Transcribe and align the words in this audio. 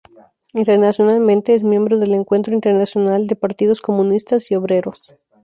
Internacionalmente 0.53 1.53
es 1.53 1.61
miembro 1.61 1.99
del 1.99 2.15
Encuentro 2.15 2.55
Internacional 2.55 3.27
de 3.27 3.35
Partidos 3.35 3.81
Comunistas 3.81 4.49
y 4.49 4.55
Obreros. 4.55 5.15